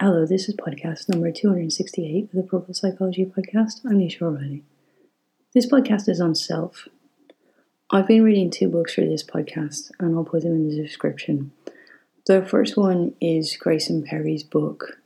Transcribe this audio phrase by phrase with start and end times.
[0.00, 3.84] Hello, this is podcast number 268 of the Purple Psychology Podcast.
[3.84, 4.62] I'm Nisha O'Reilly.
[5.52, 6.88] This podcast is on self.
[7.90, 11.52] I've been reading two books for this podcast, and I'll put them in the description.
[12.24, 14.98] The first one is Grayson Perry's book,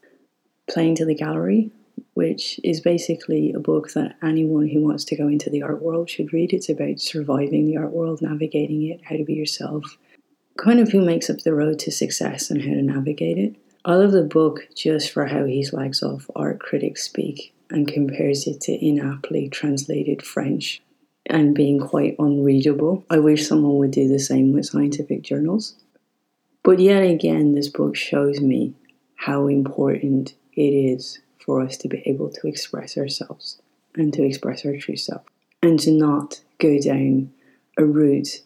[0.71, 1.73] Playing to the Gallery,
[2.13, 6.09] which is basically a book that anyone who wants to go into the art world
[6.09, 6.53] should read.
[6.53, 9.99] It's about surviving the art world, navigating it, how to be yourself,
[10.57, 13.57] kind of who makes up the road to success and how to navigate it.
[13.87, 18.47] I love the book just for how he slags off art critics speak and compares
[18.47, 20.81] it to inaptly translated French
[21.27, 23.05] and being quite unreadable.
[23.11, 25.75] I wish someone would do the same with scientific journals.
[26.63, 28.73] But yet again, this book shows me
[29.17, 33.61] how important it is for us to be able to express ourselves
[33.97, 35.25] and to express our true self
[35.63, 37.33] and to not go down
[37.77, 38.41] a route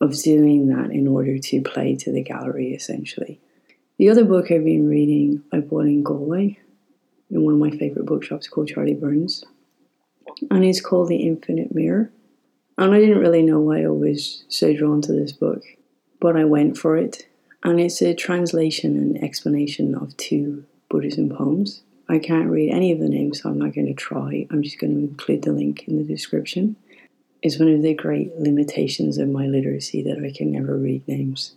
[0.00, 3.38] of doing that in order to play to the gallery essentially.
[3.98, 6.56] The other book I've been reading, I bought in Galway
[7.32, 9.42] in one of my favourite bookshops called Charlie Byrne's.
[10.52, 12.12] And it's called The Infinite Mirror.
[12.78, 15.64] And I didn't really know why I was so drawn to this book,
[16.20, 17.26] but I went for it.
[17.64, 21.82] And it's a translation and explanation of two Buddhism poems.
[22.08, 24.46] I can't read any of the names, so I'm not going to try.
[24.52, 26.76] I'm just going to include the link in the description.
[27.42, 31.56] It's one of the great limitations of my literacy that I can never read names.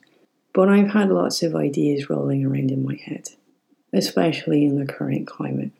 [0.54, 3.30] But I've had lots of ideas rolling around in my head,
[3.94, 5.72] especially in the current climate.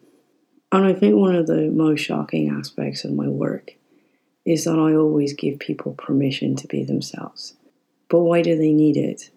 [0.72, 3.72] And I think one of the most shocking aspects of my work
[4.46, 7.56] is that I always give people permission to be themselves.
[8.10, 9.30] But why do they need it?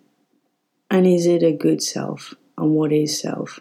[0.90, 2.34] And is it a good self?
[2.56, 3.58] And what is self?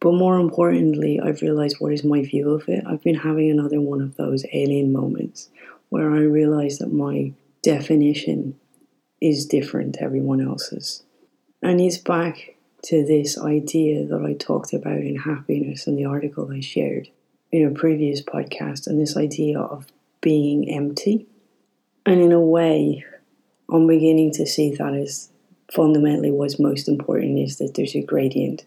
[0.00, 2.84] But more importantly, I've realized what is my view of it.
[2.86, 5.48] I've been having another one of those alien moments
[5.88, 8.58] where I realize that my definition
[9.20, 11.02] is different to everyone else's.
[11.62, 16.52] And it's back to this idea that I talked about in happiness and the article
[16.52, 17.08] I shared
[17.50, 19.86] in a previous podcast, and this idea of
[20.20, 21.26] being empty.
[22.04, 23.04] And in a way,
[23.70, 25.30] I'm beginning to see that as
[25.72, 28.64] fundamentally what's most important is that there's a gradient,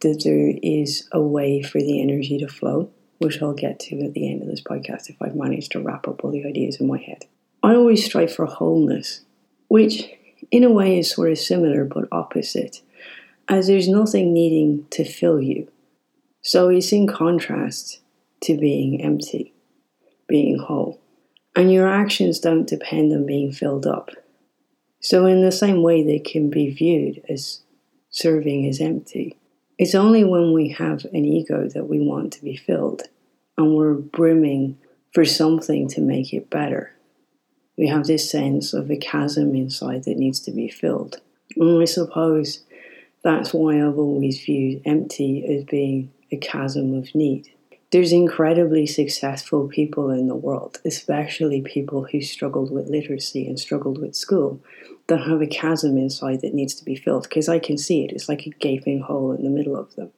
[0.00, 4.14] that there is a way for the energy to flow, which I'll get to at
[4.14, 6.86] the end of this podcast if I've managed to wrap up all the ideas in
[6.86, 7.26] my head.
[7.62, 9.22] I always strive for wholeness,
[9.68, 10.04] which
[10.50, 12.82] in a way is sort of similar but opposite,
[13.48, 15.68] as there's nothing needing to fill you.
[16.42, 18.00] So it's in contrast
[18.42, 19.52] to being empty,
[20.26, 21.00] being whole.
[21.56, 24.10] And your actions don't depend on being filled up.
[25.00, 27.62] So, in the same way, they can be viewed as
[28.10, 29.36] serving as empty.
[29.78, 33.02] It's only when we have an ego that we want to be filled
[33.56, 34.78] and we're brimming
[35.12, 36.92] for something to make it better
[37.78, 41.20] we have this sense of a chasm inside that needs to be filled.
[41.56, 42.64] And I suppose
[43.22, 47.50] that's why I've always viewed empty as being a chasm of need.
[47.90, 53.98] There's incredibly successful people in the world, especially people who struggled with literacy and struggled
[53.98, 54.60] with school,
[55.06, 58.12] that have a chasm inside that needs to be filled because I can see it.
[58.12, 60.10] It's like a gaping hole in the middle of them.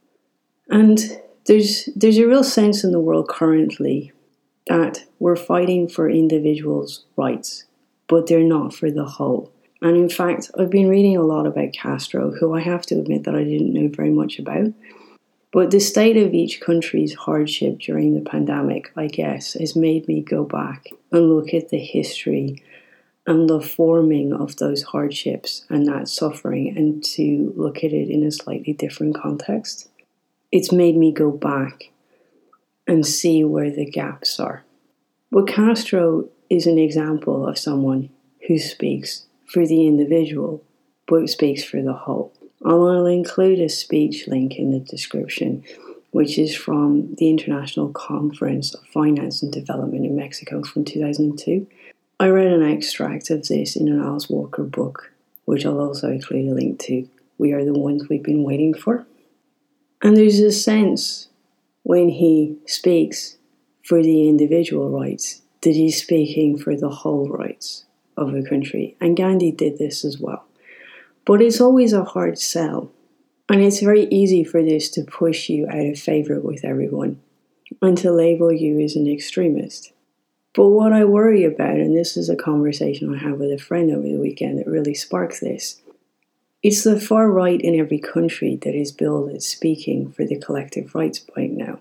[0.69, 0.99] And
[1.47, 4.13] there's there's a real sense in the world currently
[4.67, 7.65] that we're fighting for individuals' rights,
[8.09, 9.53] but they're not for the whole.
[9.83, 13.25] And in fact, I've been reading a lot about Castro, who I have to admit
[13.25, 14.73] that I didn't know very much about.
[15.53, 20.21] But the state of each country's hardship during the pandemic, I guess, has made me
[20.21, 22.63] go back and look at the history
[23.27, 28.23] and the forming of those hardships and that suffering and to look at it in
[28.23, 29.89] a slightly different context.
[30.53, 31.91] It's made me go back
[32.91, 34.65] and see where the gaps are.
[35.31, 38.11] But Castro is an example of someone
[38.49, 40.65] who speaks for the individual,
[41.07, 42.33] but speaks for the whole.
[42.65, 45.63] I'll include a speech link in the description,
[46.11, 51.69] which is from the International Conference of Finance and Development in Mexico from 2002.
[52.19, 55.13] I read an extract of this in an Alice Walker book,
[55.45, 57.09] which I'll also include a link to.
[57.39, 59.07] We are the ones we've been waiting for.
[60.03, 61.29] And there's a sense
[61.83, 63.37] when he speaks
[63.85, 67.85] for the individual rights that he's speaking for the whole rights
[68.17, 68.97] of a country.
[69.01, 70.45] And Gandhi did this as well.
[71.25, 72.91] But it's always a hard sell.
[73.49, 77.21] And it's very easy for this to push you out of favor with everyone
[77.83, 79.93] and to label you as an extremist.
[80.55, 83.91] But what I worry about, and this is a conversation I had with a friend
[83.91, 85.80] over the weekend that really sparked this,
[86.63, 90.95] it's the far right in every country that is billed as speaking for the collective
[90.95, 91.81] rights point now.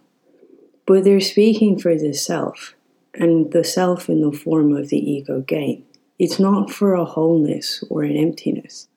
[0.86, 2.76] But they're speaking for the self,
[3.14, 5.86] and the self in the form of the ego gain.
[6.18, 8.88] It's not for a wholeness or an emptiness.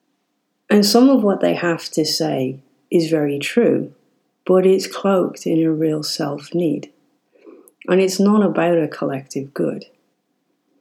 [0.71, 3.93] And some of what they have to say is very true,
[4.47, 6.93] but it's cloaked in a real self need.
[7.89, 9.87] And it's not about a collective good.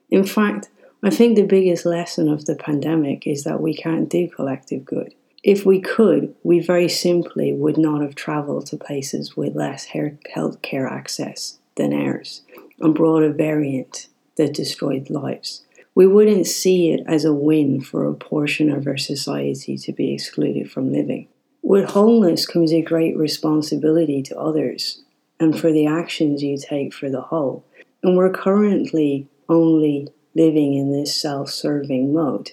[0.10, 0.70] In fact,
[1.04, 5.16] I think the biggest lesson of the pandemic is that we can't do collective good.
[5.44, 10.90] If we could, we very simply would not have travelled to places with less healthcare
[10.90, 12.44] access than ours
[12.80, 15.64] and brought a variant that destroyed lives.
[15.96, 20.14] We wouldn't see it as a win for a portion of our society to be
[20.14, 21.28] excluded from living.
[21.64, 25.02] With wholeness comes a great responsibility to others
[25.40, 27.66] and for the actions you take for the whole.
[28.04, 32.52] And we're currently only living in this self serving mode.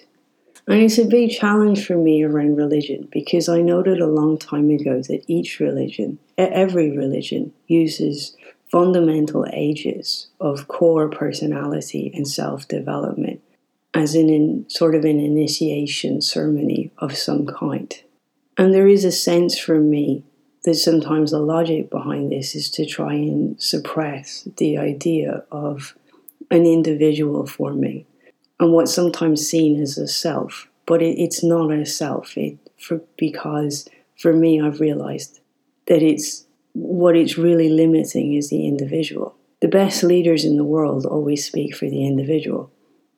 [0.67, 4.69] And it's a big challenge for me around religion because I noted a long time
[4.69, 8.35] ago that each religion, every religion, uses
[8.71, 13.41] fundamental ages of core personality and self development
[13.93, 18.01] as in, in sort of an initiation ceremony of some kind.
[18.57, 20.23] And there is a sense for me
[20.65, 25.95] that sometimes the logic behind this is to try and suppress the idea of
[26.51, 28.05] an individual for me
[28.59, 32.37] and what's sometimes seen as a self, but it, it's not a self.
[32.37, 33.87] It for because
[34.17, 35.39] for me, I've realized
[35.87, 39.35] that it's what it's really limiting is the individual.
[39.61, 42.71] The best leaders in the world always speak for the individual,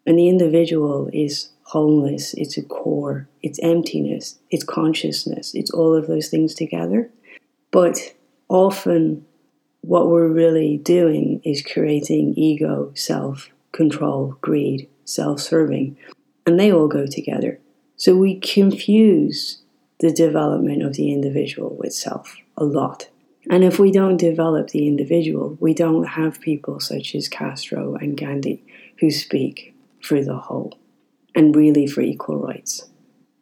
[0.05, 2.33] and the individual is wholeness.
[2.33, 3.29] It's a core.
[3.41, 4.39] It's emptiness.
[4.49, 5.53] It's consciousness.
[5.55, 7.09] It's all of those things together.
[7.71, 8.13] But
[8.49, 9.25] often
[9.81, 15.97] what we're really doing is creating ego, self, control, greed, self serving,
[16.45, 17.59] and they all go together.
[17.97, 19.61] So we confuse
[19.99, 23.09] the development of the individual with self a lot.
[23.49, 28.15] And if we don't develop the individual, we don't have people such as Castro and
[28.15, 28.63] Gandhi
[28.99, 30.77] who speak for the whole
[31.33, 32.87] and really for equal rights.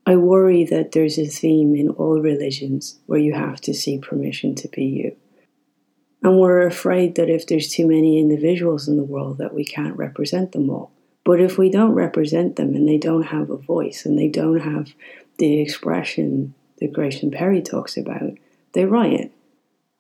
[0.06, 4.56] I worry that there's a theme in all religions where you have to seek permission
[4.56, 5.16] to be you.
[6.22, 9.96] And we're afraid that if there's too many individuals in the world that we can't
[9.96, 10.92] represent them all.
[11.24, 14.60] But if we don't represent them and they don't have a voice and they don't
[14.60, 14.94] have
[15.38, 18.32] the expression that Grayson Perry talks about,
[18.74, 19.32] they riot.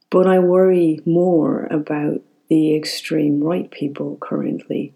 [0.10, 4.94] But I worry more about the extreme right people currently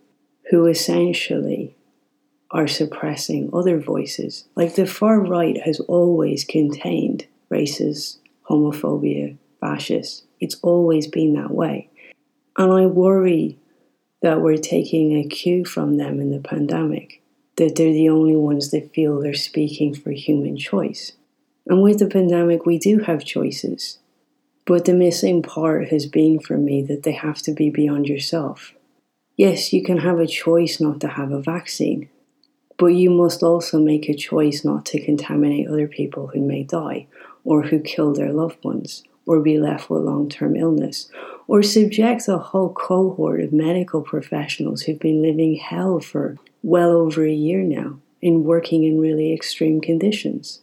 [0.49, 1.75] who essentially
[2.51, 4.45] are suppressing other voices.
[4.55, 8.17] Like the far right has always contained racist,
[8.49, 11.89] homophobia, fascist, it's always been that way.
[12.57, 13.57] And I worry
[14.21, 17.21] that we're taking a cue from them in the pandemic,
[17.55, 21.13] that they're the only ones that feel they're speaking for human choice.
[21.65, 23.99] And with the pandemic, we do have choices.
[24.65, 28.73] But the missing part has been for me that they have to be beyond yourself.
[29.37, 32.09] Yes, you can have a choice not to have a vaccine,
[32.77, 37.07] but you must also make a choice not to contaminate other people who may die
[37.45, 41.09] or who kill their loved ones or be left with long term illness,
[41.47, 47.25] or subject a whole cohort of medical professionals who've been living hell for well over
[47.25, 50.61] a year now in working in really extreme conditions.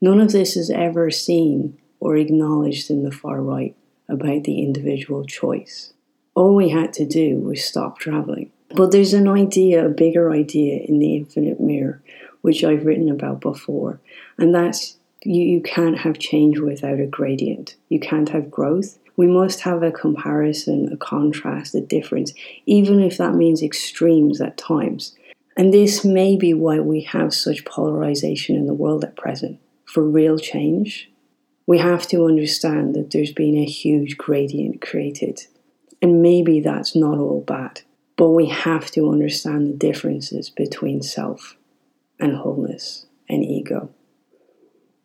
[0.00, 3.74] None of this is ever seen or acknowledged in the far right
[4.08, 5.92] about the individual choice.
[6.34, 8.50] All we had to do was stop traveling.
[8.76, 12.02] But there's an idea, a bigger idea in the infinite mirror,
[12.42, 14.00] which I've written about before,
[14.36, 17.76] and that's you, you can't have change without a gradient.
[17.88, 18.98] You can't have growth.
[19.16, 22.32] We must have a comparison, a contrast, a difference,
[22.66, 25.14] even if that means extremes at times.
[25.56, 29.60] And this may be why we have such polarization in the world at present.
[29.84, 31.10] For real change,
[31.66, 35.46] we have to understand that there's been a huge gradient created.
[36.02, 37.82] And maybe that's not all bad,
[38.16, 41.56] but we have to understand the differences between self
[42.18, 43.93] and wholeness and ego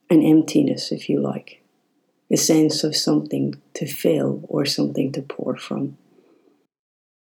[0.10, 1.62] an emptiness, if you like,
[2.32, 5.98] a sense of something to fill or something to pour from.